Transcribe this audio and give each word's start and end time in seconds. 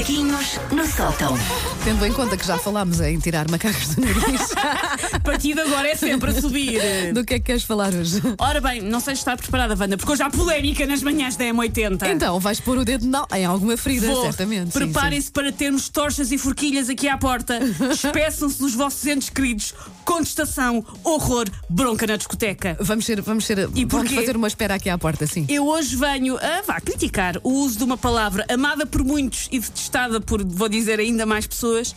Macaquinhos 0.00 0.58
no 0.72 0.86
sótão. 0.86 1.36
Tendo 1.84 2.06
em 2.06 2.12
conta 2.12 2.34
que 2.34 2.46
já 2.46 2.56
falámos 2.56 3.02
em 3.02 3.18
tirar 3.18 3.50
macacos 3.50 3.94
do 3.94 4.00
nariz, 4.00 4.50
A 5.12 5.20
partir 5.20 5.52
de 5.52 5.60
agora 5.60 5.88
é 5.88 5.94
sempre 5.94 6.30
a 6.30 6.40
subir. 6.40 7.12
do 7.12 7.22
que 7.22 7.34
é 7.34 7.38
que 7.38 7.44
queres 7.44 7.64
falar 7.64 7.92
hoje? 7.92 8.22
Ora 8.38 8.62
bem, 8.62 8.80
não 8.80 8.98
sei 8.98 9.14
se 9.14 9.20
está 9.20 9.36
preparada, 9.36 9.76
Wanda, 9.78 9.98
porque 9.98 10.10
hoje 10.10 10.22
há 10.22 10.30
polémica 10.30 10.86
nas 10.86 11.02
manhãs 11.02 11.36
da 11.36 11.44
M80. 11.44 12.14
Então, 12.14 12.40
vais 12.40 12.58
pôr 12.60 12.78
o 12.78 12.84
dedo 12.84 13.06
não, 13.06 13.26
em 13.34 13.44
alguma 13.44 13.76
ferida, 13.76 14.06
Vou. 14.06 14.22
certamente. 14.22 14.72
Preparem-se 14.72 15.30
para 15.30 15.52
termos 15.52 15.90
torchas 15.90 16.32
e 16.32 16.38
forquilhas 16.38 16.88
aqui 16.88 17.06
à 17.06 17.18
porta. 17.18 17.58
Espeçam-se 17.92 18.58
dos 18.58 18.74
vossos 18.74 19.04
entes 19.06 19.28
queridos. 19.28 19.74
Contestação, 20.06 20.82
horror, 21.04 21.44
bronca 21.68 22.06
na 22.06 22.16
discoteca. 22.16 22.74
Vamos 22.80 23.04
ser, 23.04 23.20
vamos 23.20 23.44
ser, 23.44 23.68
E 23.74 23.84
vamos 23.84 24.10
fazer 24.12 24.34
uma 24.34 24.48
espera 24.48 24.76
aqui 24.76 24.88
à 24.88 24.96
porta, 24.96 25.26
sim. 25.26 25.44
Eu 25.46 25.66
hoje 25.66 25.94
venho 25.94 26.38
a 26.38 26.62
vá, 26.62 26.80
criticar 26.80 27.36
o 27.42 27.50
uso 27.50 27.78
de 27.78 27.84
uma 27.84 27.98
palavra 27.98 28.46
amada 28.48 28.86
por 28.86 29.04
muitos 29.04 29.46
e 29.52 29.58
detestada 29.60 29.89
por, 30.20 30.44
vou 30.44 30.68
dizer, 30.68 31.00
ainda 31.00 31.26
mais 31.26 31.46
pessoas. 31.46 31.94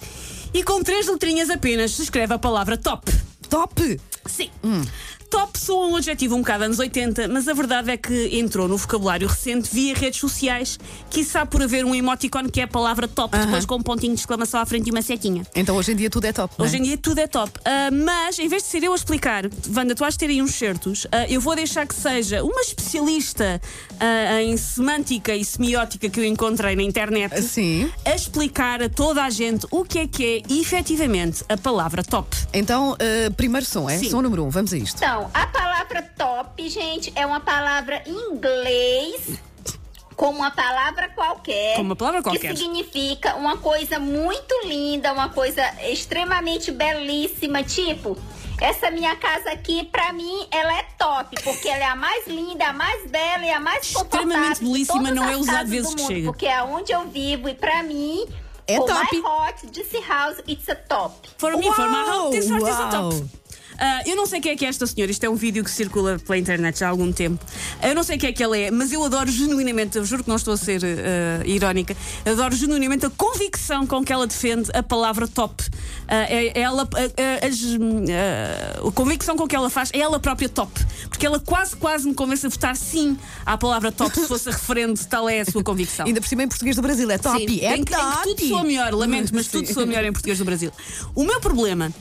E 0.54 0.64
com 0.64 0.84
três 0.84 1.08
letrinhas 1.08 1.50
apenas 1.50 1.92
se 1.92 2.04
escreve 2.04 2.34
a 2.34 2.40
palavra 2.40 2.78
top. 2.78 3.12
Top! 3.50 4.00
Sim. 4.26 4.50
Top 5.34 5.58
soa 5.58 5.88
um 5.88 5.96
adjetivo 5.96 6.36
um 6.36 6.42
bocado 6.42 6.66
anos 6.66 6.78
80, 6.78 7.28
mas 7.28 7.48
a 7.48 7.54
verdade 7.56 7.90
é 7.90 7.98
que 7.98 8.38
entrou 8.38 8.68
no 8.68 8.78
vocabulário 8.78 9.28
recente 9.28 9.68
via 9.74 9.96
redes 9.96 10.20
sociais, 10.20 10.78
quiçá 11.10 11.44
por 11.44 11.64
haver 11.64 11.84
um 11.84 11.96
emoticon 11.96 12.48
que 12.50 12.62
é 12.62 12.66
a 12.66 12.68
palavra 12.68 13.08
top, 13.08 13.36
depois 13.36 13.66
com 13.66 13.78
um 13.78 13.82
pontinho 13.82 14.14
de 14.14 14.20
exclamação 14.20 14.60
à 14.60 14.66
frente 14.66 14.90
e 14.90 14.92
uma 14.92 15.02
setinha. 15.02 15.44
Então 15.56 15.76
hoje 15.76 15.94
em 15.94 15.96
dia 15.96 16.08
tudo 16.08 16.26
é 16.26 16.34
top. 16.34 16.54
é? 16.60 16.62
Hoje 16.62 16.78
em 16.78 16.84
dia 16.84 16.98
tudo 17.00 17.18
é 17.18 17.26
top. 17.26 17.52
Ah, 17.66 17.90
mas, 17.92 18.38
em 18.38 18.48
vez 18.48 18.62
de 18.62 18.70
ser 18.70 18.84
eu 18.84 18.94
a 18.94 18.96
explicar, 18.96 19.46
Wanda, 19.76 19.96
tu 19.96 20.08
de 20.08 20.18
ter 20.20 20.30
aí 20.30 20.40
uns 20.40 20.54
certos, 20.54 21.08
ah, 21.12 21.28
eu 21.28 21.42
vou 21.42 21.56
deixar 21.56 21.88
que 21.88 21.96
seja 21.96 22.44
uma 22.44 22.62
especialista 22.62 23.60
ah, 24.00 24.40
em 24.40 24.56
semântica 24.56 25.36
e 25.36 25.44
semiótica 25.44 26.10
que 26.12 26.20
eu 26.20 26.26
encontrei 26.26 26.76
na 26.76 26.84
internet 26.84 27.42
Sim. 27.42 27.92
a 28.06 28.14
explicar 28.14 28.84
a 28.84 28.90
toda 28.90 29.24
a 29.24 29.32
gente 29.32 29.66
o 29.72 29.84
que 29.84 29.98
é 29.98 30.08
que 30.08 30.24
é 30.24 30.54
efetivamente 30.54 31.44
a 31.50 31.58
palavra 31.58 32.04
top. 32.04 32.38
Então, 32.54 32.96
primeiro 33.36 33.66
som, 33.66 33.90
é? 33.90 33.98
Sim. 33.98 34.13
Som 34.14 34.22
número 34.22 34.46
um, 34.46 34.50
vamos 34.52 34.72
a 34.72 34.78
isto. 34.78 34.98
Então, 34.98 35.28
a 35.34 35.48
palavra 35.48 36.04
top, 36.16 36.70
gente, 36.70 37.12
é 37.16 37.26
uma 37.26 37.40
palavra 37.40 38.04
em 38.06 38.14
inglês 38.14 39.40
como 40.16 40.38
uma 40.38 40.52
palavra 40.52 41.10
qualquer. 41.10 41.78
Como 41.78 41.90
uma 41.90 41.96
palavra 41.96 42.22
qualquer. 42.22 42.52
Que 42.52 42.58
significa 42.58 43.34
uma 43.38 43.58
coisa 43.58 43.98
muito 43.98 44.54
linda, 44.68 45.12
uma 45.12 45.30
coisa 45.30 45.64
extremamente 45.90 46.72
belíssima, 46.72 47.64
tipo. 47.64 48.16
Essa 48.62 48.92
minha 48.92 49.16
casa 49.16 49.50
aqui, 49.50 49.84
pra 49.86 50.14
mim, 50.14 50.48
ela 50.52 50.78
é 50.78 50.84
top, 50.96 51.36
porque 51.44 51.68
ela 51.68 51.84
é 51.84 51.88
a 51.88 51.96
mais 51.96 52.28
linda, 52.28 52.68
a 52.68 52.74
mais 52.74 53.10
bela 53.10 53.44
e 53.44 53.50
a 53.50 53.60
mais. 53.60 53.96
Extremamente 53.96 54.60
belíssima, 54.64 55.10
não 55.10 55.28
é 55.28 55.36
usado 55.36 55.56
casas 55.56 55.70
vezes 55.72 55.90
do 55.90 55.96
que 55.96 56.02
mundo, 56.04 56.14
chega. 56.14 56.28
Porque 56.28 56.46
é 56.46 56.62
onde 56.62 56.92
eu 56.92 57.08
vivo 57.08 57.50
e 57.50 57.56
pra 57.56 57.82
mim, 57.82 58.28
É 58.68 58.78
top. 58.78 58.94
my 58.94 59.22
hot, 59.26 59.68
this 59.72 59.92
house, 60.08 60.38
it's 60.48 60.70
a 60.70 60.76
top. 60.76 61.28
For 61.38 61.58
me, 61.58 61.72
for 61.72 61.90
my 61.90 62.06
house, 62.06 62.32
this 62.32 62.48
heart 62.48 62.64
is 62.64 62.80
a 62.80 62.90
top. 62.92 63.43
Ah, 63.78 64.02
eu 64.06 64.16
não 64.16 64.26
sei 64.26 64.40
quem 64.40 64.52
é 64.52 64.56
que 64.56 64.66
é 64.66 64.70
esta 64.70 64.86
senhora, 64.88 65.12
isto 65.12 65.24
é 65.24 65.30
um 65.30 65.36
vídeo 65.36 65.64
que 65.64 65.72
circula 65.72 66.20
pela 66.20 66.38
internet 66.38 66.80
já 66.80 66.88
há 66.88 66.90
algum 66.90 67.12
tempo. 67.12 67.44
Eu 67.82 67.96
não 67.96 68.04
sei 68.04 68.18
quem 68.18 68.30
é 68.30 68.34
que 68.34 68.44
ela 68.44 68.58
é, 68.58 68.72
mas 68.72 68.92
eu 68.92 69.04
adoro 69.04 69.30
genuinamente, 69.32 69.98
eu 69.98 70.06
juro 70.06 70.24
que 70.24 70.30
não 70.30 70.36
estou 70.36 70.54
a 70.54 70.58
ser 70.58 70.82
ah, 70.84 71.46
irónica, 71.46 71.96
adoro 72.26 72.56
genuinamente 72.56 73.06
a 73.06 73.10
convicção 73.10 73.86
com 73.88 74.04
que 74.04 74.12
ela 74.14 74.28
defende 74.28 74.70
a 74.74 74.84
palavra 74.84 75.28
top. 75.28 75.64
Ah, 76.08 76.24
é, 76.30 76.60
ela, 76.60 76.84
ah, 76.84 76.98
ah, 76.98 78.84
ah, 78.84 78.88
a 78.88 78.92
convicção 78.92 79.36
com 79.36 79.48
que 79.48 79.56
ela 79.56 79.70
faz 79.70 79.90
é 79.94 80.00
ela 80.00 80.20
própria 80.20 80.50
top. 80.50 80.72
Porque 81.10 81.26
ela 81.26 81.40
quase, 81.40 81.76
quase 81.76 82.08
me 82.08 82.14
convence 82.14 82.46
a 82.46 82.50
votar 82.50 82.76
sim 82.76 83.18
à 83.46 83.58
palavra 83.58 83.92
top 83.92 84.14
se 84.20 84.28
fosse 84.28 84.50
a 84.50 84.52
referente, 84.52 85.06
tal 85.08 85.28
é 85.30 85.42
a 85.42 85.46
sua 85.46 85.64
convicção. 85.64 86.06
Ainda 86.08 86.20
por 86.22 86.28
cima 86.28 86.44
em 86.44 86.48
português 86.48 86.76
do 86.76 86.82
Brasil, 86.82 87.10
é 87.10 87.18
top. 87.18 87.40
Sim, 87.40 87.60
é 87.62 87.78
em, 87.78 87.84
que- 87.84 87.94
em 87.94 87.98
top. 87.98 88.18
que 88.24 88.36
tudo 88.36 88.48
soa 88.50 88.64
melhor, 88.64 88.94
lamento, 88.94 89.32
mas 89.34 89.48
tudo 89.48 89.72
soa 89.72 89.86
melhor 89.86 90.04
em 90.04 90.12
português 90.12 90.38
do 90.38 90.46
Brasil. 90.46 90.72
O 91.16 91.24
meu 91.24 91.40
problema, 91.40 91.92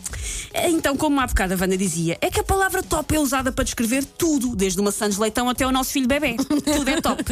é, 0.53 0.69
então, 0.71 0.97
como 0.97 1.21
há 1.21 1.27
bocado 1.27 1.55
a 1.63 1.65
Wanda 1.65 1.77
dizia, 1.77 2.19
é 2.21 2.31
que 2.31 2.41
a 2.41 2.45
palavra 2.45 2.83
top 2.83 3.15
é 3.15 3.21
usada 3.21 3.53
para 3.53 3.63
descrever 3.65 4.05
tudo, 4.05 4.57
desde 4.57 4.81
uma 4.81 4.91
Sandes 4.91 5.17
Leitão 5.19 5.49
até 5.49 5.67
o 5.67 5.71
nosso 5.73 5.91
filho 5.93 6.09
bebê. 6.09 6.35
Tudo 6.37 6.89
é 6.91 7.01
top. 7.01 7.23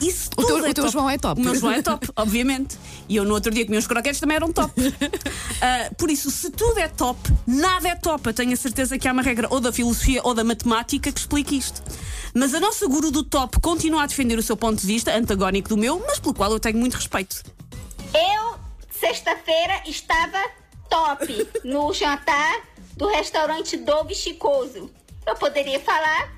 Se 0.00 0.28
O 0.36 0.44
teu- 0.44 0.56
tudo 0.56 0.66
é 0.66 0.70
o 0.70 0.74
teu 0.74 0.84
top- 0.84 0.92
João 0.92 1.10
é 1.10 1.18
top. 1.18 1.40
O 1.40 1.44
meu 1.44 1.54
João 1.54 1.72
é 1.72 1.82
top, 1.82 2.08
obviamente. 2.16 2.76
E 3.08 3.16
eu 3.16 3.24
no 3.24 3.34
outro 3.34 3.50
dia 3.52 3.64
comi 3.64 3.78
uns 3.78 3.86
croquetes 3.86 4.20
também 4.20 4.36
eram 4.36 4.52
top. 4.52 4.72
Ah, 5.60 5.90
por 5.98 6.08
isso, 6.08 6.30
se 6.30 6.50
tudo 6.50 6.78
é 6.78 6.86
top, 6.86 7.18
nada 7.46 7.88
é 7.88 7.94
top. 7.96 8.28
Eu 8.28 8.32
tenho 8.34 8.52
a 8.52 8.56
certeza 8.56 8.96
que 8.96 9.08
há 9.08 9.12
uma 9.12 9.22
regra 9.22 9.48
ou 9.50 9.58
da 9.60 9.72
filosofia 9.72 10.20
ou 10.22 10.32
da 10.32 10.44
matemática 10.44 11.10
que 11.10 11.18
explique 11.18 11.56
isto. 11.56 11.82
Mas 12.32 12.54
a 12.54 12.60
nossa 12.60 12.86
guru 12.86 13.10
do 13.10 13.24
top 13.24 13.58
continua 13.60 14.04
a 14.04 14.06
defender 14.06 14.38
o 14.38 14.42
seu 14.42 14.56
ponto 14.56 14.80
de 14.80 14.86
vista, 14.86 15.12
antagónico 15.16 15.68
do 15.70 15.76
meu, 15.76 16.00
mas 16.06 16.20
pelo 16.20 16.32
qual 16.34 16.52
eu 16.52 16.60
tenho 16.60 16.78
muito 16.78 16.94
respeito. 16.94 17.42
Eu, 18.14 18.54
sexta-feira, 19.00 19.82
estava 19.86 20.38
top 20.88 21.48
no 21.64 21.92
jantar 21.92 22.60
do 22.96 23.06
restaurante 23.08 23.76
Dove 23.76 24.14
Chicoso. 24.14 24.90
Eu 25.26 25.34
poderia 25.36 25.78
falar, 25.80 26.32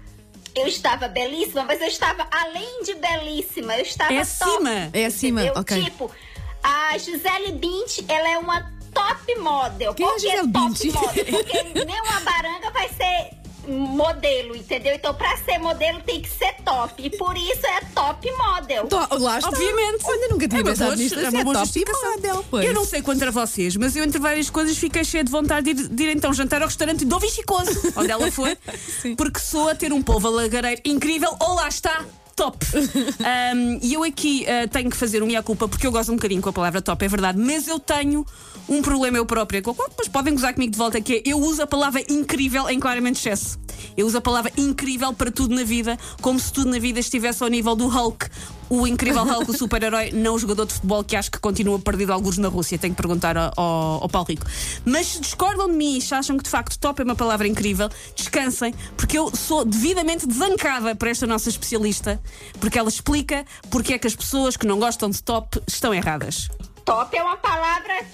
eu 0.55 0.67
estava 0.67 1.09
belíssima, 1.09 1.65
mas 1.65 1.81
eu 1.81 1.87
estava 1.87 2.27
além 2.31 2.83
de 2.83 2.95
belíssima. 2.95 3.77
Eu 3.77 3.83
estava 3.83 4.13
É 4.13 4.17
top. 4.25 4.31
acima. 4.53 4.91
É 4.93 5.07
acima, 5.07 5.41
entendeu? 5.43 5.61
ok. 5.61 5.85
Tipo, 5.85 6.11
a 6.63 6.99
Gisele 6.99 7.53
Bint, 7.53 8.01
ela 8.09 8.29
é 8.29 8.39
uma 8.39 8.71
top 8.93 9.35
model. 9.37 9.95
Quem 9.95 10.05
é 10.05 10.09
Por 10.09 10.17
que 10.17 10.23
Gisele 10.23 10.53
top 10.53 10.69
Bündchen? 10.69 10.93
model? 10.93 11.25
Porque 11.25 11.63
nem 11.87 12.01
uma 12.03 12.21
baranga 12.21 12.71
vai 12.73 12.89
ser 12.89 13.31
modelo, 13.71 14.57
entendeu? 14.57 14.95
Então, 14.95 15.15
pra 15.15 15.37
ser 15.39 15.59
modelo 15.59 16.01
tem 16.01 16.21
que 16.21 16.29
ser 16.29 16.55
top. 16.65 16.95
E 17.05 17.11
por 17.17 17.37
isso 17.37 17.65
é 17.67 17.81
top 17.95 18.31
model. 18.33 18.87
To- 18.87 18.97
Lá 19.19 19.39
está. 19.39 19.49
Obviamente. 19.49 20.05
Olha, 20.05 20.29
nunca 20.29 20.49
tinha 20.49 20.61
É 20.61 20.65
pensado 20.65 20.91
boa- 20.91 20.97
nisto. 20.97 21.19
é 21.19 21.27
Assim, 21.27 21.37
uma 21.37 21.45
boa 21.45 21.67
top 21.67 21.85
model, 22.17 22.45
pois. 22.51 22.65
Eu 22.67 22.75
não 22.75 22.85
sei 22.85 23.03
contra 23.03 23.31
vocês, 23.31 23.77
mas 23.77 23.95
eu, 23.97 24.05
entre 24.05 24.19
várias 24.19 24.51
coisas, 24.51 24.77
fiquei 24.77 25.05
cheia 25.05 25.25
de 25.25 25.31
vontade 25.31 25.73
de 25.75 25.83
ir, 25.83 25.89
de 25.89 26.03
ir 26.05 26.17
então 26.17 26.33
jantar 26.33 26.63
ao 26.63 26.69
restaurante 26.69 27.05
do 27.05 27.19
Vichicoso, 27.19 27.93
onde 27.97 28.11
ela 28.11 28.31
foi, 28.31 28.57
porque 29.17 29.39
sou 29.41 29.69
a 29.69 29.75
ter 29.75 29.93
um 29.93 30.03
povo 30.03 30.29
alagareiro 30.29 30.81
incrível. 30.85 31.35
Ou 31.41 31.55
lá 31.55 31.69
está! 31.69 32.05
Top! 32.35 32.59
Um, 33.21 33.79
e 33.83 33.95
eu 33.95 34.03
aqui 34.03 34.45
uh, 34.45 34.69
tenho 34.69 34.89
que 34.89 34.97
fazer 34.97 35.19
uma 35.19 35.27
minha-culpa 35.27 35.69
porque 35.69 35.87
eu 35.87 35.93
gosto 35.93 36.11
um 36.11 36.17
bocadinho 36.17 36.41
com 36.41 36.49
a 36.49 36.53
palavra 36.53 36.81
top, 36.81 37.05
é 37.05 37.09
verdade, 37.09 37.39
mas 37.39 37.69
eu 37.69 37.79
tenho 37.79 38.25
um 38.69 38.81
problema 38.83 39.19
eu 39.19 39.27
própria, 39.27 39.61
com 39.61 39.71
o 39.73 39.75
qual 39.75 39.89
depois 39.89 40.09
podem 40.09 40.35
gozar 40.35 40.55
comigo 40.55 40.73
de 40.73 40.79
volta, 40.79 41.01
que 41.01 41.17
é 41.17 41.23
eu 41.25 41.39
uso 41.39 41.63
a 41.63 41.67
palavra 41.67 42.03
incrível 42.09 42.69
em 42.69 42.81
claramente 42.81 43.19
excesso. 43.19 43.59
Eu 43.97 44.07
uso 44.07 44.19
a 44.19 44.21
palavra 44.21 44.53
incrível 44.57 45.13
para 45.13 45.31
tudo 45.31 45.55
na 45.55 45.65
vida, 45.65 45.99
como 46.21 46.39
se 46.39 46.53
tudo 46.53 46.71
na 46.71 46.79
vida 46.79 47.01
estivesse 47.01 47.43
ao 47.43 47.49
nível 47.49 47.75
do 47.75 47.89
Hulk, 47.89 48.29
o 48.71 48.87
incrível 48.87 49.25
Hulk, 49.25 49.51
o 49.51 49.57
super-herói, 49.57 50.13
não 50.15 50.35
o 50.35 50.39
jogador 50.39 50.65
de 50.65 50.75
futebol 50.75 51.03
que 51.03 51.17
acho 51.17 51.31
que 51.31 51.39
continua 51.39 51.79
perdido 51.79 52.13
alguns 52.13 52.39
na 52.39 52.49
Rússia. 52.49 52.79
Tenho 52.79 52.95
que 52.95 53.03
perguntar 53.03 53.37
ao, 53.37 53.53
ao, 53.57 54.09
Paulo 54.09 54.29
Rico. 54.29 54.47
Mas 54.85 55.09
se 55.09 55.21
discordam 55.21 55.69
de 55.69 55.75
mim 55.75 55.99
e 55.99 56.01
se 56.01 56.15
acham 56.15 56.37
que 56.37 56.45
de 56.45 56.51
facto 56.51 56.79
top 56.79 57.03
é 57.03 57.05
uma 57.05 57.17
palavra 57.17 57.49
incrível, 57.49 57.89
descansem, 58.15 58.73
porque 58.97 59.19
eu 59.19 59.35
sou 59.35 59.65
devidamente 59.65 60.27
desancada 60.27 60.95
por 60.95 61.09
esta 61.09 61.27
nossa 61.27 61.49
especialista, 61.49 62.21
porque 62.61 62.79
ela 62.79 62.89
explica 62.89 63.45
porque 63.71 63.95
é 63.95 63.99
que 63.99 64.07
as 64.07 64.15
pessoas 64.15 64.57
que 64.57 64.67
não 64.67 64.79
gostam 64.79 65.11
de 65.11 65.23
top 65.23 65.61
estão 65.67 65.93
erradas. 65.93 66.49
Top 66.85 67.17
é 67.17 67.23
uma 67.23 67.37
palavra 67.37 68.05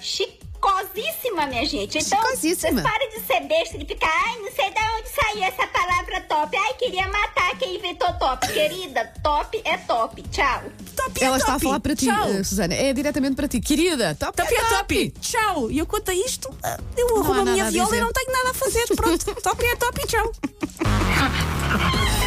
chicosíssima, 0.57 1.45
minha 1.47 1.65
gente. 1.65 1.97
Então, 1.97 2.19
Chicosíssima. 2.19 2.81
vocês 2.81 2.91
parem 2.91 3.09
de 3.09 3.19
ser 3.21 3.39
besta, 3.47 3.77
de 3.77 3.85
ficar, 3.85 4.09
ai, 4.25 4.37
não 4.39 4.51
sei 4.51 4.69
de 4.71 4.79
onde 4.79 5.09
saiu 5.09 5.43
essa 5.43 5.67
palavra 5.67 6.21
top. 6.21 6.57
Ai, 6.57 6.73
queria 6.73 7.07
matar 7.07 7.57
quem 7.57 7.75
inventou 7.75 8.11
top. 8.13 8.47
Querida, 8.47 9.13
top 9.23 9.61
é 9.63 9.77
top. 9.77 10.21
Tchau. 10.29 10.63
Top 10.95 11.11
é 11.21 11.25
Ela 11.25 11.37
está 11.37 11.51
a 11.51 11.53
top. 11.55 11.65
falar 11.65 11.79
para 11.79 11.95
ti, 11.95 12.05
Tchau. 12.07 12.29
eh, 12.29 12.43
Susana. 12.43 12.73
É 12.73 12.93
diretamente 12.93 13.35
para 13.35 13.47
ti. 13.47 13.59
Querida, 13.61 14.15
top, 14.15 14.35
Top 14.37 14.53
é 14.53 14.63
top! 14.65 15.11
Tchau! 15.21 15.71
E 15.71 15.77
eu 15.79 15.85
a 15.85 16.13
isto, 16.13 16.49
ah, 16.63 16.77
eu 16.97 17.07
Não 17.07 17.17
há 17.17 17.19
arrumo 17.19 17.33
a 17.33 17.37
nada 17.37 17.51
minha 17.51 17.65
a 17.65 17.69
viola 17.69 17.89
dizer. 17.89 17.97
e 18.01 18.01
não 18.03 18.11
tenho 18.11 18.31
nada 18.31 18.49
a 18.49 18.53
fazer. 18.53 18.85
Pronto, 18.95 19.25
top 19.41 19.65
é 19.65 19.75
top 19.75 20.01
e 20.01 20.07
tchau! 20.07 20.31